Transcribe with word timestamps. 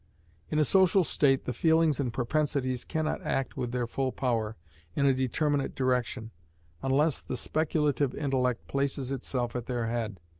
In 0.49 0.57
a 0.57 0.65
social 0.65 1.03
state 1.03 1.45
the 1.45 1.53
feelings 1.53 1.99
and 1.99 2.11
propensities 2.11 2.83
cannot 2.85 3.21
act 3.21 3.55
with 3.55 3.71
their 3.71 3.85
full 3.85 4.11
power, 4.11 4.57
in 4.95 5.05
a 5.05 5.13
determinate 5.13 5.75
direction, 5.75 6.31
unless 6.81 7.21
the 7.21 7.37
speculative 7.37 8.15
intellect 8.15 8.67
places 8.67 9.11
itself 9.11 9.55
at 9.55 9.67
their 9.67 9.89
head. 9.89 10.19